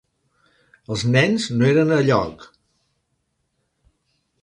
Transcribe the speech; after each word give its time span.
Els 0.95 1.03
nens 1.17 1.45
no 1.59 1.69
eren 1.73 1.93
elloc. 1.99 2.49